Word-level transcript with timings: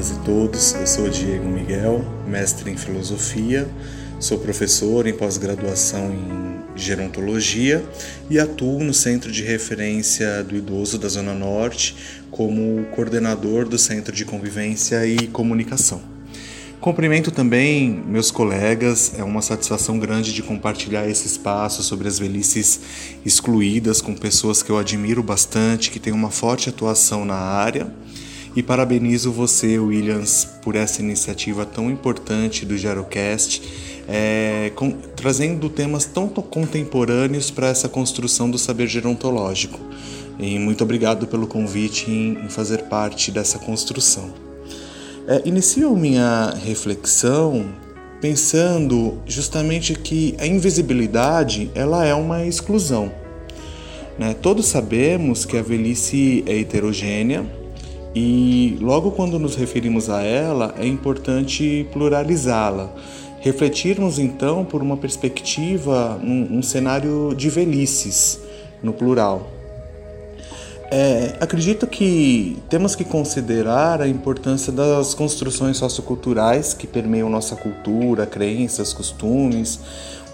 todas 0.00 0.10
e 0.10 0.18
todos. 0.20 0.72
Eu 0.72 0.86
sou 0.86 1.08
Diego 1.10 1.46
Miguel, 1.46 2.02
mestre 2.26 2.70
em 2.70 2.76
filosofia, 2.76 3.68
sou 4.18 4.38
professor 4.38 5.06
em 5.06 5.12
pós-graduação 5.12 6.10
em 6.10 6.78
gerontologia 6.78 7.84
e 8.30 8.38
atuo 8.38 8.82
no 8.82 8.94
Centro 8.94 9.30
de 9.30 9.42
Referência 9.42 10.42
do 10.42 10.56
Idoso 10.56 10.98
da 10.98 11.06
Zona 11.06 11.34
Norte 11.34 11.94
como 12.30 12.86
coordenador 12.94 13.68
do 13.68 13.76
Centro 13.76 14.14
de 14.14 14.24
Convivência 14.24 15.04
e 15.06 15.26
Comunicação. 15.26 16.00
Cumprimento 16.80 17.30
também 17.30 18.02
meus 18.06 18.30
colegas, 18.30 19.12
é 19.18 19.22
uma 19.22 19.42
satisfação 19.42 19.98
grande 19.98 20.32
de 20.32 20.42
compartilhar 20.42 21.06
esse 21.06 21.26
espaço 21.26 21.82
sobre 21.82 22.08
as 22.08 22.18
velhices 22.18 22.80
excluídas 23.26 24.00
com 24.00 24.14
pessoas 24.14 24.62
que 24.62 24.70
eu 24.70 24.78
admiro 24.78 25.22
bastante, 25.22 25.90
que 25.90 26.00
têm 26.00 26.14
uma 26.14 26.30
forte 26.30 26.70
atuação 26.70 27.26
na 27.26 27.34
área. 27.34 27.92
E 28.54 28.62
parabenizo 28.62 29.30
você, 29.30 29.78
Williams, 29.78 30.44
por 30.60 30.74
essa 30.74 31.00
iniciativa 31.00 31.64
tão 31.64 31.88
importante 31.88 32.66
do 32.66 32.76
Gerocast, 32.76 33.62
é, 34.08 34.72
com, 34.74 34.90
trazendo 34.90 35.68
temas 35.68 36.04
tão 36.04 36.28
contemporâneos 36.28 37.48
para 37.50 37.68
essa 37.68 37.88
construção 37.88 38.50
do 38.50 38.58
saber 38.58 38.88
gerontológico. 38.88 39.78
E 40.36 40.58
muito 40.58 40.82
obrigado 40.82 41.28
pelo 41.28 41.46
convite 41.46 42.10
em, 42.10 42.44
em 42.44 42.48
fazer 42.48 42.84
parte 42.84 43.30
dessa 43.30 43.58
construção. 43.58 44.32
É, 45.28 45.42
inicio 45.44 45.94
minha 45.94 46.52
reflexão 46.64 47.72
pensando 48.20 49.18
justamente 49.26 49.94
que 49.94 50.34
a 50.40 50.46
invisibilidade 50.46 51.70
ela 51.72 52.04
é 52.04 52.14
uma 52.14 52.44
exclusão. 52.44 53.12
Né? 54.18 54.34
Todos 54.34 54.66
sabemos 54.66 55.44
que 55.44 55.56
a 55.56 55.62
velhice 55.62 56.42
é 56.46 56.58
heterogênea 56.58 57.59
e 58.14 58.76
logo 58.80 59.12
quando 59.12 59.38
nos 59.38 59.54
referimos 59.54 60.10
a 60.10 60.22
ela 60.22 60.74
é 60.78 60.86
importante 60.86 61.86
pluralizá-la. 61.92 62.92
Refletirmos 63.40 64.18
então 64.18 64.64
por 64.64 64.82
uma 64.82 64.96
perspectiva, 64.96 66.20
um, 66.22 66.58
um 66.58 66.62
cenário 66.62 67.34
de 67.34 67.48
velhices 67.48 68.40
no 68.82 68.92
plural. 68.92 69.48
É, 70.92 71.36
acredito 71.40 71.86
que 71.86 72.58
temos 72.68 72.96
que 72.96 73.04
considerar 73.04 74.02
a 74.02 74.08
importância 74.08 74.72
das 74.72 75.14
construções 75.14 75.76
socioculturais 75.76 76.74
que 76.74 76.86
permeiam 76.86 77.30
nossa 77.30 77.54
cultura, 77.54 78.26
crenças, 78.26 78.92
costumes, 78.92 79.78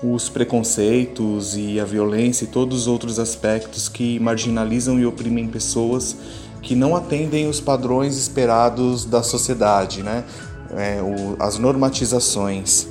os 0.03 0.31
preconceitos 0.31 1.57
e 1.57 1.79
a 1.79 1.85
violência 1.85 2.45
e 2.45 2.49
todos 2.49 2.81
os 2.81 2.87
outros 2.87 3.19
aspectos 3.19 3.87
que 3.87 4.19
marginalizam 4.19 4.99
e 4.99 5.05
oprimem 5.05 5.47
pessoas 5.47 6.17
que 6.67 6.75
não 6.75 6.97
atendem 6.97 7.49
os 7.49 7.61
padrões 7.61 8.17
esperados 8.17 9.05
da 9.05 9.23
sociedade, 9.23 10.03
né? 10.03 10.25
É, 10.77 11.01
o, 11.01 11.37
as 11.39 11.59
normatizações. 11.59 12.89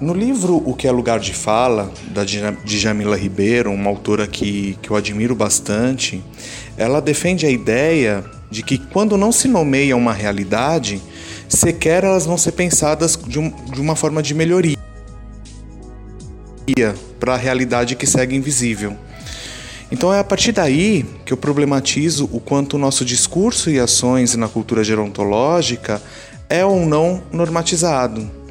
No 0.00 0.14
livro 0.14 0.62
O 0.64 0.74
que 0.74 0.86
é 0.86 0.92
Lugar 0.92 1.18
de 1.18 1.34
Fala, 1.34 1.90
da 2.12 2.22
Djamila 2.24 3.16
Ribeiro, 3.16 3.72
uma 3.72 3.90
autora 3.90 4.28
que, 4.28 4.78
que 4.80 4.90
eu 4.90 4.96
admiro 4.96 5.34
bastante, 5.34 6.22
ela 6.76 7.00
defende 7.00 7.44
a 7.44 7.50
ideia 7.50 8.24
de 8.48 8.62
que 8.62 8.78
quando 8.78 9.16
não 9.16 9.32
se 9.32 9.48
nomeia 9.48 9.96
uma 9.96 10.12
realidade, 10.12 11.02
sequer 11.48 12.04
elas 12.04 12.24
vão 12.24 12.38
ser 12.38 12.52
pensadas 12.52 13.18
de, 13.26 13.40
um, 13.40 13.50
de 13.72 13.80
uma 13.80 13.96
forma 13.96 14.22
de 14.22 14.34
melhoria 14.34 14.78
para 17.18 17.34
a 17.34 17.36
realidade 17.36 17.96
que 17.96 18.06
segue 18.06 18.36
invisível. 18.36 18.96
Então 19.90 20.12
é 20.12 20.18
a 20.18 20.24
partir 20.24 20.52
daí 20.52 21.04
que 21.24 21.32
eu 21.32 21.36
problematizo 21.36 22.28
o 22.32 22.40
quanto 22.40 22.74
o 22.74 22.78
nosso 22.78 23.04
discurso 23.04 23.70
e 23.70 23.78
ações 23.78 24.34
na 24.34 24.48
cultura 24.48 24.82
gerontológica 24.82 26.02
é 26.48 26.64
ou 26.64 26.84
não 26.84 27.22
normatizado 27.32 28.44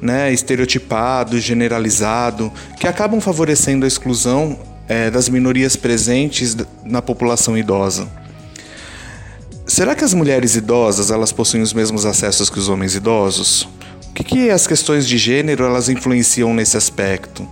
né, 0.00 0.32
estereotipado, 0.32 1.38
generalizado, 1.40 2.52
que 2.78 2.86
acabam 2.86 3.20
favorecendo 3.20 3.84
a 3.84 3.88
exclusão 3.88 4.58
é, 4.88 5.10
das 5.10 5.28
minorias 5.28 5.76
presentes 5.76 6.56
na 6.84 7.02
população 7.02 7.56
idosa. 7.56 8.08
Será 9.66 9.94
que 9.94 10.04
as 10.04 10.14
mulheres 10.14 10.54
idosas 10.54 11.10
elas 11.10 11.32
possuem 11.32 11.62
os 11.62 11.72
mesmos 11.72 12.06
acessos 12.06 12.48
que 12.48 12.58
os 12.58 12.68
homens 12.68 12.94
idosos? 12.94 13.62
O 14.10 14.12
que, 14.14 14.22
que 14.22 14.50
as 14.50 14.66
questões 14.66 15.06
de 15.06 15.18
gênero 15.18 15.64
elas 15.64 15.88
influenciam 15.88 16.54
nesse 16.54 16.76
aspecto? 16.76 17.46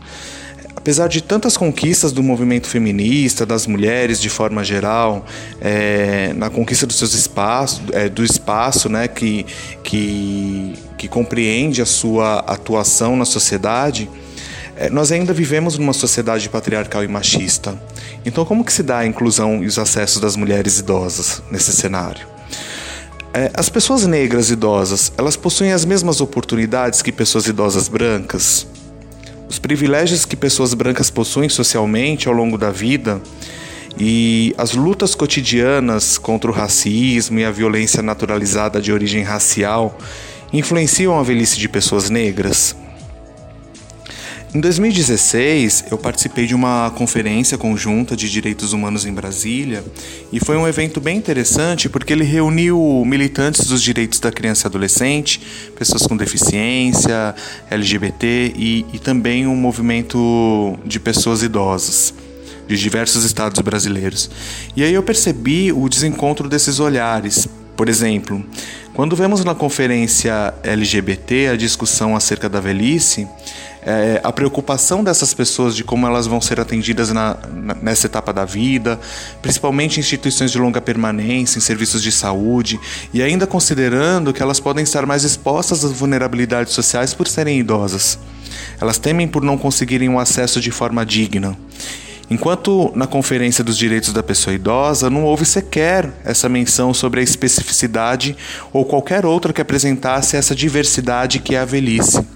Apesar 0.77 1.09
de 1.09 1.23
tantas 1.23 1.57
conquistas 1.57 2.13
do 2.13 2.23
movimento 2.23 2.67
feminista, 2.67 3.47
das 3.47 3.67
mulheres 3.67 4.21
de 4.21 4.29
forma 4.29 4.63
geral, 4.65 5.25
é, 5.61 6.33
na 6.35 6.51
conquista 6.51 6.87
dos 6.87 6.97
seus 6.97 7.15
espaços, 7.15 7.83
é, 7.93 8.09
do 8.09 8.25
espaço, 8.25 8.89
né, 8.89 9.09
que, 9.09 9.47
que, 9.83 10.75
que 10.99 11.09
compreende 11.09 11.81
a 11.81 11.87
sua 11.87 12.41
atuação 12.41 13.17
na 13.17 13.25
sociedade, 13.25 14.11
é, 14.77 14.91
nós 14.91 15.13
ainda 15.13 15.33
vivemos 15.33 15.79
numa 15.79 15.93
sociedade 15.93 16.49
patriarcal 16.49 17.05
e 17.05 17.09
machista. 17.09 17.81
Então, 18.25 18.45
como 18.45 18.65
que 18.65 18.73
se 18.73 18.83
dá 18.83 18.99
a 18.99 19.07
inclusão 19.07 19.63
e 19.63 19.67
os 19.67 19.79
acessos 19.79 20.21
das 20.21 20.37
mulheres 20.37 20.79
idosas 20.79 21.43
nesse 21.51 21.73
cenário? 21.73 22.27
É, 23.33 23.51
as 23.55 23.69
pessoas 23.69 24.07
negras 24.07 24.51
idosas, 24.51 25.13
elas 25.17 25.37
possuem 25.37 25.73
as 25.73 25.85
mesmas 25.85 26.21
oportunidades 26.21 27.03
que 27.03 27.11
pessoas 27.11 27.47
idosas 27.47 27.89
brancas? 27.89 28.67
Os 29.55 29.59
privilégios 29.61 30.25
que 30.25 30.35
pessoas 30.35 30.75
brancas 30.75 31.11
possuem 31.11 31.49
socialmente 31.49 32.27
ao 32.27 32.35
longo 32.35 32.59
da 32.59 32.73
vida 32.73 33.23
e 33.97 34.53
as 34.59 34.75
lutas 34.75 35.15
cotidianas 35.15 36.19
contra 36.19 36.51
o 36.51 36.55
racismo 36.55 37.39
e 37.39 37.45
a 37.45 37.53
violência 37.53 38.03
naturalizada 38.03 38.81
de 38.81 38.93
origem 38.93 39.23
racial 39.23 39.97
influenciam 40.53 41.17
a 41.17 41.23
velhice 41.23 41.57
de 41.57 41.69
pessoas 41.69 42.11
negras? 42.11 42.75
Em 44.55 44.61
2016, 44.61 45.87
eu 45.91 45.99
participei 45.99 46.47
de 46.47 46.55
uma 46.55 46.89
conferência 46.95 47.59
conjunta 47.59 48.15
de 48.15 48.31
direitos 48.31 48.73
humanos 48.73 49.05
em 49.05 49.13
Brasília 49.13 49.83
e 50.33 50.39
foi 50.39 50.57
um 50.57 50.69
evento 50.69 51.01
bem 51.01 51.17
interessante 51.17 51.89
porque 51.89 52.13
ele 52.13 52.23
reuniu 52.23 53.03
militantes 53.05 53.67
dos 53.67 53.83
direitos 53.83 54.21
da 54.21 54.31
criança 54.31 54.65
e 54.65 54.69
adolescente, 54.69 55.41
pessoas 55.77 56.07
com 56.07 56.17
deficiência, 56.17 57.35
LGBT 57.69 58.53
e, 58.55 58.87
e 58.93 58.99
também 59.01 59.45
um 59.45 59.57
movimento 59.57 60.79
de 60.87 61.01
pessoas 61.01 61.43
idosas 61.43 62.15
de 62.69 62.79
diversos 62.79 63.25
estados 63.25 63.61
brasileiros. 63.61 64.31
E 64.77 64.85
aí 64.85 64.95
eu 64.95 65.03
percebi 65.03 65.73
o 65.73 65.89
desencontro 65.89 66.49
desses 66.49 66.79
olhares. 66.79 67.49
Por 67.77 67.89
exemplo, 67.89 68.41
quando 68.95 69.17
vemos 69.17 69.45
na 69.45 69.53
conferência 69.53 70.55
LGBT 70.63 71.49
a 71.49 71.57
discussão 71.57 72.15
acerca 72.15 72.49
da 72.49 72.61
velhice, 72.61 73.27
é, 73.87 74.21
a 74.25 74.33
preocupação 74.33 75.05
dessas 75.05 75.35
pessoas 75.35 75.77
de 75.77 75.85
como 75.85 76.07
elas 76.07 76.27
vão 76.27 76.41
ser 76.41 76.59
atendidas 76.59 77.11
na, 77.11 77.37
nessa 77.83 78.07
etapa 78.07 78.33
da 78.33 78.45
vida, 78.45 78.99
principalmente 79.43 79.97
em 79.97 80.01
instituições 80.01 80.51
de 80.51 80.59
longa 80.59 80.81
permanência, 80.81 81.59
em 81.59 81.61
serviços 81.61 82.03
de 82.03 82.11
saúde, 82.11 82.81
e 83.13 83.23
ainda 83.23 83.47
considerando 83.47 84.33
que 84.33 84.43
elas 84.43 84.61
podem 84.61 84.85
estar 84.85 85.05
mais 85.07 85.25
expostas 85.25 85.85
às 85.85 85.93
vulnerabilidades 85.93 86.73
sociais 86.73 87.13
por 87.13 87.29
serem 87.29 87.59
idosas. 87.59 88.19
Elas 88.81 88.99
temem 88.99 89.29
por 89.29 89.43
não 89.43 89.59
conseguirem 89.59 90.09
um 90.09 90.19
acesso 90.19 90.61
de 90.61 90.71
forma 90.71 91.05
digna. 91.05 91.57
Enquanto 92.31 92.91
na 92.95 93.07
Conferência 93.07 93.63
dos 93.63 93.77
Direitos 93.77 94.13
da 94.13 94.23
Pessoa 94.23 94.55
Idosa 94.55 95.11
não 95.11 95.25
houve 95.25 95.45
sequer 95.45 96.11
essa 96.25 96.49
menção 96.49 96.95
sobre 96.95 97.21
a 97.21 97.23
especificidade 97.23 98.35
ou 98.73 98.85
qualquer 98.85 99.27
outra 99.27 99.53
que 99.53 99.61
apresentasse 99.61 100.37
essa 100.37 100.55
diversidade 100.55 101.39
que 101.39 101.55
é 101.55 101.59
a 101.59 101.67
velhice. 101.67 102.27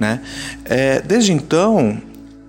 Né? 0.00 0.18
É, 0.64 1.02
desde 1.02 1.30
então, 1.30 2.00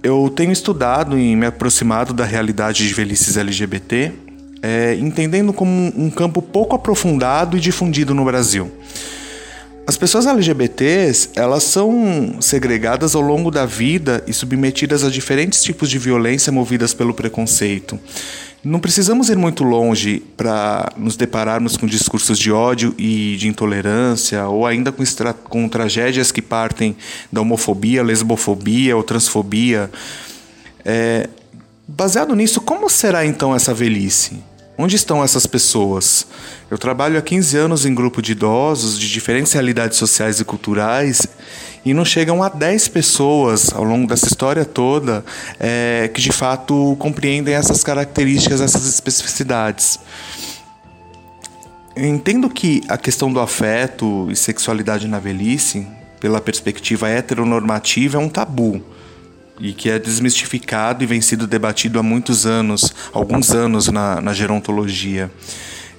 eu 0.01 0.31
tenho 0.33 0.53
estudado 0.53 1.19
e 1.19 1.35
me 1.35 1.45
aproximado 1.45 2.13
da 2.13 2.23
realidade 2.23 2.87
de 2.87 2.93
velhices 2.93 3.35
LGBT, 3.35 4.13
é, 4.61 4.95
entendendo 4.95 5.51
como 5.51 5.91
um 5.97 6.09
campo 6.09 6.41
pouco 6.41 6.77
aprofundado 6.77 7.57
e 7.57 7.59
difundido 7.59 8.15
no 8.15 8.23
Brasil. 8.23 8.71
As 9.91 9.97
pessoas 9.97 10.25
LGBTs, 10.25 11.31
elas 11.35 11.63
são 11.63 12.37
segregadas 12.39 13.13
ao 13.13 13.21
longo 13.21 13.51
da 13.51 13.65
vida 13.65 14.23
e 14.25 14.31
submetidas 14.31 15.03
a 15.03 15.09
diferentes 15.09 15.61
tipos 15.61 15.89
de 15.89 15.99
violência 15.99 16.49
movidas 16.49 16.93
pelo 16.93 17.13
preconceito. 17.13 17.99
Não 18.63 18.79
precisamos 18.79 19.29
ir 19.29 19.35
muito 19.35 19.65
longe 19.65 20.23
para 20.37 20.93
nos 20.95 21.17
depararmos 21.17 21.75
com 21.75 21.85
discursos 21.85 22.39
de 22.39 22.53
ódio 22.53 22.95
e 22.97 23.35
de 23.35 23.49
intolerância, 23.49 24.47
ou 24.47 24.65
ainda 24.65 24.93
com, 24.93 25.03
com 25.49 25.67
tragédias 25.67 26.31
que 26.31 26.41
partem 26.41 26.95
da 27.29 27.41
homofobia, 27.41 28.01
lesbofobia 28.01 28.95
ou 28.95 29.03
transfobia. 29.03 29.91
É, 30.85 31.27
baseado 31.85 32.33
nisso, 32.33 32.61
como 32.61 32.89
será 32.89 33.25
então 33.25 33.53
essa 33.53 33.73
velhice? 33.73 34.41
Onde 34.77 34.95
estão 34.95 35.23
essas 35.23 35.45
pessoas? 35.45 36.25
Eu 36.69 36.77
trabalho 36.77 37.17
há 37.17 37.21
15 37.21 37.57
anos 37.57 37.85
em 37.85 37.93
grupo 37.93 38.21
de 38.21 38.31
idosos 38.31 38.97
de 38.97 39.11
diferentes 39.11 39.51
realidades 39.51 39.97
sociais 39.97 40.39
e 40.39 40.45
culturais 40.45 41.27
e 41.83 41.93
não 41.93 42.05
chegam 42.05 42.41
a 42.41 42.49
10 42.49 42.87
pessoas 42.87 43.71
ao 43.73 43.83
longo 43.83 44.07
dessa 44.07 44.27
história 44.27 44.63
toda 44.63 45.25
é, 45.59 46.09
que 46.13 46.21
de 46.21 46.31
fato 46.31 46.95
compreendem 46.99 47.53
essas 47.53 47.83
características, 47.83 48.61
essas 48.61 48.87
especificidades. 48.87 49.99
entendo 51.95 52.49
que 52.49 52.81
a 52.87 52.97
questão 52.97 53.31
do 53.31 53.39
afeto 53.39 54.27
e 54.31 54.35
sexualidade 54.35 55.07
na 55.07 55.19
velhice, 55.19 55.85
pela 56.19 56.39
perspectiva 56.39 57.09
heteronormativa, 57.09 58.17
é 58.17 58.19
um 58.19 58.29
tabu 58.29 58.81
e 59.59 59.73
que 59.73 59.89
é 59.89 59.99
desmistificado 59.99 61.03
e 61.03 61.07
vem 61.07 61.21
sido 61.21 61.45
debatido 61.45 61.99
há 61.99 62.03
muitos 62.03 62.45
anos, 62.45 62.93
alguns 63.13 63.51
anos 63.51 63.87
na, 63.87 64.19
na 64.21 64.33
gerontologia. 64.33 65.29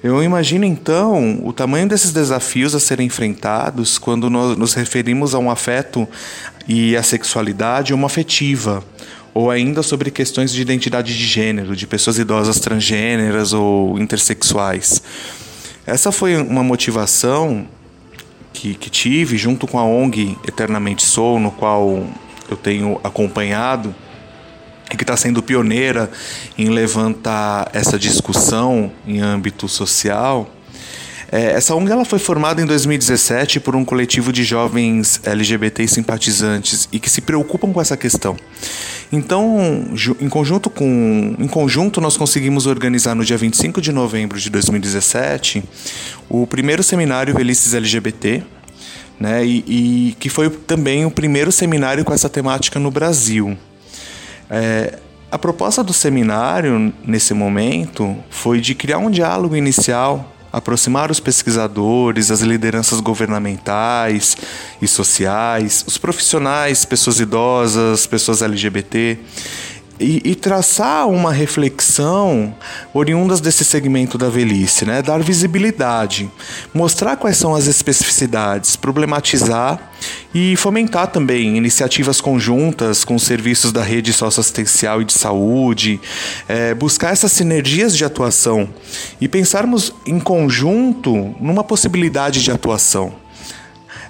Eu 0.03 0.21
imagino 0.21 0.65
então 0.65 1.39
o 1.45 1.53
tamanho 1.53 1.87
desses 1.87 2.11
desafios 2.11 2.75
a 2.75 2.79
serem 2.79 3.07
enfrentados 3.07 3.97
quando 3.97 4.29
nós 4.29 4.57
nos 4.57 4.73
referimos 4.73 5.33
a 5.33 5.39
um 5.39 5.49
afeto 5.49 6.05
e 6.67 6.95
a 6.97 7.01
sexualidade 7.01 7.93
uma 7.93 8.07
afetiva, 8.07 8.83
ou 9.33 9.49
ainda 9.49 9.81
sobre 9.81 10.11
questões 10.11 10.51
de 10.51 10.61
identidade 10.61 11.17
de 11.17 11.25
gênero, 11.25 11.73
de 11.73 11.87
pessoas 11.87 12.19
idosas 12.19 12.59
transgêneras 12.59 13.53
ou 13.53 13.97
intersexuais. 13.97 15.01
Essa 15.85 16.11
foi 16.11 16.35
uma 16.35 16.63
motivação 16.63 17.65
que, 18.51 18.75
que 18.75 18.89
tive 18.89 19.37
junto 19.37 19.67
com 19.67 19.79
a 19.79 19.85
ONG 19.85 20.37
Eternamente 20.47 21.03
Sou, 21.03 21.39
no 21.39 21.51
qual 21.51 22.05
eu 22.49 22.57
tenho 22.57 22.99
acompanhado 23.03 23.93
e 24.91 24.97
que 24.97 25.03
está 25.03 25.17
sendo 25.17 25.41
pioneira 25.41 26.09
em 26.57 26.69
levantar 26.69 27.69
essa 27.73 27.97
discussão 27.97 28.91
em 29.07 29.19
âmbito 29.19 29.67
social. 29.67 30.49
É, 31.31 31.53
essa 31.53 31.73
ONG 31.73 31.91
ela 31.91 32.05
foi 32.05 32.19
formada 32.19 32.61
em 32.61 32.65
2017 32.65 33.59
por 33.59 33.75
um 33.75 33.83
coletivo 33.83 34.31
de 34.31 34.43
jovens 34.43 35.19
LGBT 35.23 35.87
simpatizantes 35.87 36.87
e 36.91 36.99
que 36.99 37.09
se 37.09 37.21
preocupam 37.21 37.73
com 37.73 37.81
essa 37.81 37.97
questão. 37.97 38.37
Então, 39.11 39.57
em 40.21 40.29
conjunto, 40.29 40.69
com, 40.69 41.35
em 41.39 41.47
conjunto, 41.47 41.99
nós 41.99 42.17
conseguimos 42.17 42.67
organizar 42.67 43.15
no 43.15 43.25
dia 43.25 43.37
25 43.37 43.81
de 43.81 43.91
novembro 43.91 44.39
de 44.39 44.49
2017 44.49 45.63
o 46.29 46.45
primeiro 46.45 46.83
seminário 46.83 47.33
Velhices 47.33 47.73
LGBT, 47.73 48.43
né, 49.19 49.45
e, 49.45 50.09
e 50.09 50.15
que 50.19 50.29
foi 50.29 50.49
também 50.49 51.05
o 51.05 51.11
primeiro 51.11 51.51
seminário 51.51 52.03
com 52.03 52.13
essa 52.13 52.29
temática 52.29 52.79
no 52.79 52.91
Brasil. 52.91 53.57
É, 54.49 54.99
a 55.31 55.37
proposta 55.37 55.83
do 55.83 55.93
seminário, 55.93 56.93
nesse 57.05 57.33
momento, 57.33 58.15
foi 58.29 58.59
de 58.59 58.75
criar 58.75 58.99
um 58.99 59.09
diálogo 59.09 59.55
inicial 59.55 60.33
aproximar 60.53 61.09
os 61.09 61.19
pesquisadores, 61.19 62.29
as 62.29 62.41
lideranças 62.41 62.99
governamentais 62.99 64.37
e 64.79 64.87
sociais, 64.87 65.83
os 65.87 65.97
profissionais, 65.97 66.85
pessoas 66.85 67.19
idosas, 67.19 68.05
pessoas 68.05 68.43
LGBT, 68.43 69.17
e, 69.99 70.21
e, 70.25 70.35
traçar 70.35 71.07
uma 71.07 71.31
reflexão 71.31 72.53
oriundas 72.93 73.39
desse 73.39 73.63
segmento 73.63 74.17
da 74.17 74.27
velhice, 74.27 74.85
né? 74.85 75.01
dar 75.01 75.21
visibilidade, 75.21 76.29
mostrar 76.73 77.15
quais 77.15 77.37
são 77.37 77.53
as 77.53 77.67
especificidades, 77.67 78.75
problematizar 78.75 79.79
e 80.33 80.55
fomentar 80.55 81.07
também 81.07 81.55
iniciativas 81.55 82.19
conjuntas 82.19 83.05
com 83.05 83.15
os 83.15 83.23
serviços 83.23 83.71
da 83.71 83.83
rede 83.83 84.11
socioassistencial 84.11 85.01
e 85.01 85.05
de 85.05 85.13
saúde, 85.13 86.01
é, 86.47 86.73
buscar 86.73 87.13
essas 87.13 87.31
sinergias 87.31 87.95
de 87.95 88.03
atuação 88.03 88.67
e 89.21 89.27
pensarmos 89.27 89.93
em 90.07 90.19
conjunto 90.19 91.35
numa 91.39 91.63
possibilidade 91.63 92.43
de 92.43 92.51
atuação. 92.51 93.22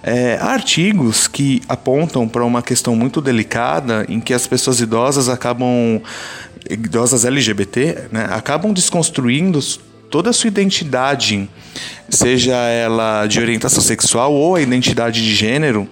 É, 0.05 0.37
há 0.41 0.47
artigos 0.47 1.29
que 1.29 1.61
apontam 1.67 2.27
para 2.27 2.43
uma 2.43 2.61
questão 2.61 2.93
muito 2.93 3.21
delicada 3.21 4.05
em 4.09 4.19
que 4.19 4.33
as 4.33 4.45
pessoas 4.45 4.81
idosas 4.81 5.29
acabam, 5.29 6.01
idosas 6.69 7.23
LGBT, 7.23 8.09
né, 8.11 8.27
acabam 8.29 8.73
desconstruindo 8.73 9.61
toda 10.11 10.29
a 10.29 10.33
sua 10.33 10.49
identidade, 10.49 11.49
seja 12.09 12.53
ela 12.53 13.25
de 13.27 13.39
orientação 13.39 13.81
sexual 13.81 14.33
ou 14.33 14.57
a 14.57 14.61
identidade 14.61 15.23
de 15.23 15.33
gênero, 15.33 15.87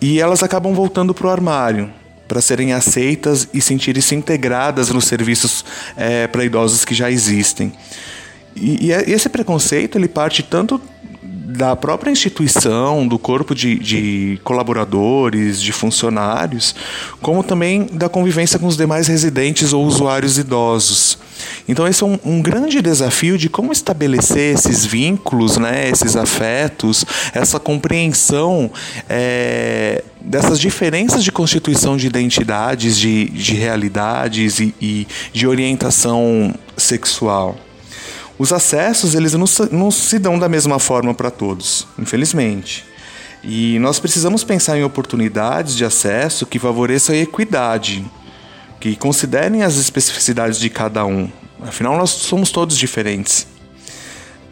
e 0.00 0.20
elas 0.20 0.42
acabam 0.44 0.72
voltando 0.72 1.12
para 1.12 1.26
o 1.26 1.30
armário 1.30 1.90
para 2.28 2.40
serem 2.40 2.72
aceitas 2.72 3.46
e 3.52 3.60
sentirem-se 3.60 4.14
integradas 4.14 4.88
nos 4.88 5.04
serviços 5.04 5.62
é, 5.98 6.26
para 6.26 6.42
idosos 6.42 6.82
que 6.82 6.94
já 6.94 7.10
existem. 7.10 7.74
E, 8.56 8.86
e, 8.86 8.92
esse 8.92 9.28
preconceito 9.28 9.98
ele 9.98 10.08
parte 10.08 10.42
tanto 10.42 10.80
da 11.22 11.76
própria 11.76 12.10
instituição, 12.10 13.06
do 13.06 13.18
corpo 13.18 13.54
de, 13.54 13.78
de, 13.78 14.40
colaboradores, 14.42 15.60
de 15.60 15.72
funcionários, 15.72 16.74
como 17.20 17.44
também 17.44 17.86
da 17.92 18.08
convivência 18.08 18.58
com 18.58 18.66
os 18.66 18.76
demais 18.76 19.06
residentes 19.06 19.72
ou 19.72 19.84
usuários 19.84 20.38
idosos. 20.38 21.18
Então 21.68 21.86
esse 21.86 22.02
é 22.02 22.06
um, 22.06 22.18
um 22.24 22.42
grande 22.42 22.80
desafio 22.80 23.36
de 23.38 23.48
como 23.48 23.72
estabelecer 23.72 24.54
esses 24.54 24.84
vínculos, 24.84 25.58
né, 25.58 25.88
esses 25.88 26.16
afetos, 26.16 27.04
essa 27.32 27.60
compreensão 27.60 28.70
é, 29.08 30.02
dessas 30.20 30.58
diferenças 30.58 31.22
de 31.22 31.30
constituição 31.30 31.96
de 31.96 32.06
identidades, 32.06 32.98
de, 32.98 33.28
de 33.28 33.54
realidades 33.54 34.58
e, 34.58 34.74
e 34.80 35.06
de 35.32 35.46
orientação 35.46 36.54
sexual. 36.76 37.56
Os 38.38 38.52
acessos 38.52 39.14
eles 39.14 39.34
não, 39.34 39.46
não 39.70 39.90
se 39.90 40.18
dão 40.18 40.38
da 40.38 40.48
mesma 40.48 40.78
forma 40.78 41.14
para 41.14 41.30
todos, 41.30 41.86
infelizmente. 41.98 42.84
E 43.44 43.78
nós 43.80 43.98
precisamos 43.98 44.44
pensar 44.44 44.78
em 44.78 44.84
oportunidades 44.84 45.74
de 45.74 45.84
acesso 45.84 46.46
que 46.46 46.58
favoreçam 46.58 47.14
a 47.14 47.18
equidade, 47.18 48.04
que 48.80 48.94
considerem 48.96 49.62
as 49.62 49.76
especificidades 49.76 50.58
de 50.58 50.70
cada 50.70 51.04
um. 51.04 51.30
Afinal, 51.60 51.96
nós 51.96 52.10
somos 52.10 52.50
todos 52.50 52.76
diferentes. 52.76 53.46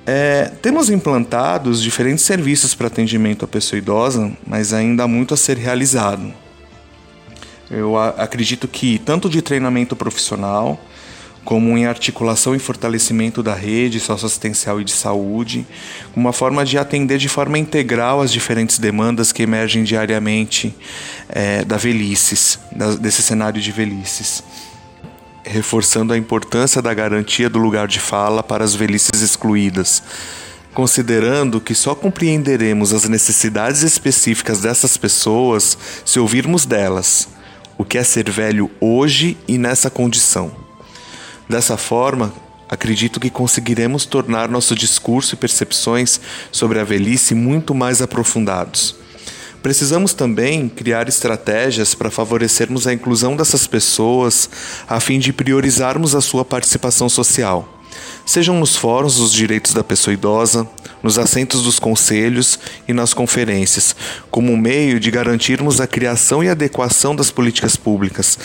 É, 0.06 0.50
temos 0.60 0.90
implantados 0.90 1.80
diferentes 1.82 2.24
serviços 2.24 2.74
para 2.74 2.88
atendimento 2.88 3.44
à 3.44 3.48
pessoa 3.48 3.78
idosa, 3.78 4.32
mas 4.46 4.72
ainda 4.72 5.04
há 5.04 5.08
muito 5.08 5.34
a 5.34 5.36
ser 5.36 5.56
realizado. 5.56 6.32
Eu 7.70 7.96
acredito 7.96 8.66
que 8.66 8.98
tanto 8.98 9.28
de 9.28 9.40
treinamento 9.40 9.94
profissional, 9.94 10.80
como 11.44 11.76
em 11.76 11.86
articulação 11.86 12.54
e 12.54 12.58
fortalecimento 12.58 13.42
da 13.42 13.54
rede 13.54 13.98
socioassistencial 13.98 14.80
e 14.80 14.84
de 14.84 14.92
saúde, 14.92 15.66
uma 16.14 16.32
forma 16.32 16.64
de 16.64 16.78
atender 16.78 17.18
de 17.18 17.28
forma 17.28 17.58
integral 17.58 18.20
as 18.20 18.32
diferentes 18.32 18.78
demandas 18.78 19.32
que 19.32 19.42
emergem 19.42 19.82
diariamente 19.82 20.74
é, 21.28 21.64
da 21.64 21.76
velhices, 21.76 22.58
desse 23.00 23.22
cenário 23.22 23.60
de 23.60 23.72
velhices. 23.72 24.42
Reforçando 25.42 26.12
a 26.12 26.18
importância 26.18 26.82
da 26.82 26.92
garantia 26.92 27.48
do 27.48 27.58
lugar 27.58 27.88
de 27.88 27.98
fala 27.98 28.42
para 28.42 28.62
as 28.62 28.74
velhices 28.74 29.22
excluídas, 29.22 30.02
considerando 30.74 31.60
que 31.60 31.74
só 31.74 31.94
compreenderemos 31.94 32.92
as 32.92 33.08
necessidades 33.08 33.82
específicas 33.82 34.60
dessas 34.60 34.96
pessoas 34.98 35.76
se 36.04 36.20
ouvirmos 36.20 36.66
delas, 36.66 37.28
o 37.78 37.84
que 37.84 37.96
é 37.96 38.04
ser 38.04 38.30
velho 38.30 38.70
hoje 38.78 39.38
e 39.48 39.56
nessa 39.56 39.88
condição. 39.88 40.69
Dessa 41.50 41.76
forma, 41.76 42.32
acredito 42.68 43.18
que 43.18 43.28
conseguiremos 43.28 44.06
tornar 44.06 44.48
nosso 44.48 44.72
discurso 44.72 45.34
e 45.34 45.36
percepções 45.36 46.20
sobre 46.52 46.78
a 46.78 46.84
velhice 46.84 47.34
muito 47.34 47.74
mais 47.74 48.00
aprofundados. 48.00 48.94
Precisamos 49.60 50.14
também 50.14 50.68
criar 50.68 51.08
estratégias 51.08 51.92
para 51.92 52.08
favorecermos 52.08 52.86
a 52.86 52.92
inclusão 52.92 53.34
dessas 53.34 53.66
pessoas 53.66 54.48
a 54.88 55.00
fim 55.00 55.18
de 55.18 55.32
priorizarmos 55.32 56.14
a 56.14 56.20
sua 56.20 56.44
participação 56.44 57.08
social. 57.08 57.80
Sejam 58.24 58.54
nos 58.60 58.76
fóruns 58.76 59.16
dos 59.16 59.32
direitos 59.32 59.74
da 59.74 59.82
pessoa 59.82 60.14
idosa, 60.14 60.68
nos 61.02 61.18
assentos 61.18 61.64
dos 61.64 61.80
conselhos 61.80 62.60
e 62.86 62.92
nas 62.92 63.12
conferências, 63.12 63.96
como 64.30 64.56
meio 64.56 65.00
de 65.00 65.10
garantirmos 65.10 65.80
a 65.80 65.86
criação 65.88 66.44
e 66.44 66.48
adequação 66.48 67.16
das 67.16 67.32
políticas 67.32 67.74
públicas, 67.74 68.38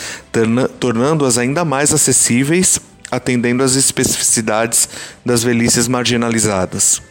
tornando-as 0.80 1.38
ainda 1.38 1.64
mais 1.64 1.94
acessíveis 1.94 2.80
atendendo 3.16 3.62
às 3.62 3.74
especificidades 3.74 4.88
das 5.24 5.42
velhices 5.42 5.88
marginalizadas. 5.88 7.02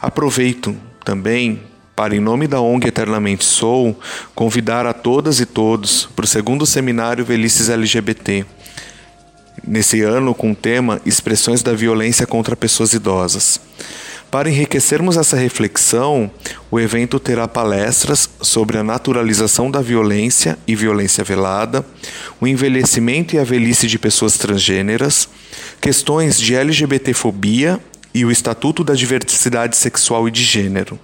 Aproveito 0.00 0.76
também 1.04 1.62
para, 1.96 2.14
em 2.14 2.20
nome 2.20 2.46
da 2.46 2.60
ONG 2.60 2.88
Eternamente 2.88 3.44
Sou, 3.44 3.98
convidar 4.34 4.84
a 4.84 4.92
todas 4.92 5.40
e 5.40 5.46
todos 5.46 6.06
para 6.14 6.24
o 6.24 6.28
segundo 6.28 6.66
seminário 6.66 7.24
Velhices 7.24 7.68
LGBT, 7.68 8.44
nesse 9.66 10.02
ano 10.02 10.34
com 10.34 10.50
o 10.50 10.56
tema 10.56 11.00
Expressões 11.06 11.62
da 11.62 11.72
Violência 11.72 12.26
contra 12.26 12.56
Pessoas 12.56 12.92
Idosas. 12.92 13.60
Para 14.34 14.50
enriquecermos 14.50 15.16
essa 15.16 15.36
reflexão, 15.36 16.28
o 16.68 16.80
evento 16.80 17.20
terá 17.20 17.46
palestras 17.46 18.28
sobre 18.42 18.76
a 18.76 18.82
naturalização 18.82 19.70
da 19.70 19.80
violência 19.80 20.58
e 20.66 20.74
violência 20.74 21.22
velada, 21.22 21.86
o 22.40 22.46
envelhecimento 22.48 23.36
e 23.36 23.38
a 23.38 23.44
velhice 23.44 23.86
de 23.86 23.96
pessoas 23.96 24.36
transgêneras, 24.36 25.28
questões 25.80 26.36
de 26.36 26.52
LGBTfobia 26.52 27.78
e 28.12 28.24
o 28.24 28.30
Estatuto 28.32 28.82
da 28.82 28.94
Diversidade 28.94 29.76
Sexual 29.76 30.26
e 30.26 30.32
de 30.32 30.42
Gênero. 30.42 30.98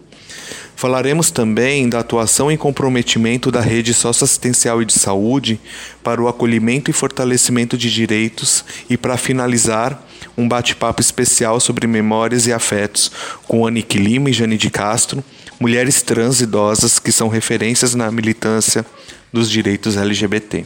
Falaremos 0.76 1.30
também 1.30 1.88
da 1.88 2.00
atuação 2.00 2.50
e 2.50 2.57
comprometimento 2.57 3.50
da 3.50 3.61
rede 3.61 3.92
socioassistencial 3.92 4.80
e 4.80 4.85
de 4.85 4.92
saúde 4.92 5.61
para 6.02 6.23
o 6.23 6.28
acolhimento 6.28 6.90
e 6.90 6.95
fortalecimento 6.95 7.76
de 7.76 7.92
direitos 7.92 8.64
e, 8.88 8.97
para 8.97 9.16
finalizar, 9.16 10.02
um 10.37 10.49
bate-papo 10.49 11.00
especial 11.00 11.61
sobre 11.61 11.87
memórias 11.87 12.47
e 12.47 12.52
afetos 12.52 13.11
com 13.47 13.66
Anique 13.66 13.99
Lima 13.99 14.30
e 14.30 14.33
Jane 14.33 14.57
de 14.57 14.71
Castro, 14.71 15.23
mulheres 15.59 16.02
trans 16.02 16.40
idosas 16.40 16.99
que 16.99 17.12
são 17.12 17.28
referências 17.28 17.95
na 17.95 18.11
militância 18.11 18.85
dos 19.33 19.50
direitos 19.50 19.97
LGBT. 19.97 20.64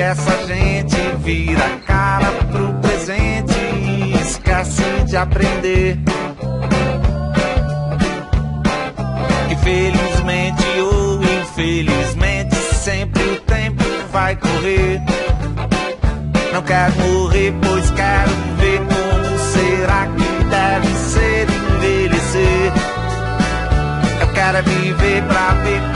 Essa 0.09 0.47
gente 0.47 0.97
vira 1.19 1.69
cara 1.87 2.33
pro 2.51 2.73
presente 2.81 3.53
e 3.53 4.15
esquece 4.23 4.83
de 5.07 5.17
aprender. 5.19 5.99
Que 9.49 9.57
felizmente 9.57 10.65
ou 10.81 11.23
infelizmente 11.23 12.55
sempre 12.55 13.23
o 13.23 13.41
tempo 13.41 13.85
vai 14.11 14.35
correr. 14.37 15.03
Não 16.55 16.63
quero 16.63 16.95
morrer, 17.01 17.55
pois 17.61 17.91
quero 17.91 18.31
ver 18.57 18.79
como 18.79 19.39
será 19.53 20.07
que 20.07 20.45
deve 20.45 20.95
ser 21.11 21.47
envelhecer. 21.51 22.73
Eu 24.23 24.29
quero 24.29 24.63
viver 24.63 25.23
pra 25.25 25.53
ver 25.63 25.93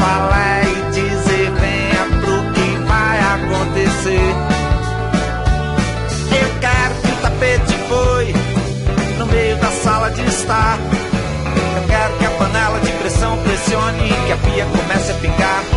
pressione 13.73 14.09
que 14.27 14.33
a 14.33 14.37
pia 14.37 14.67
comece 14.67 15.13
a 15.13 15.15
pingar. 15.17 15.72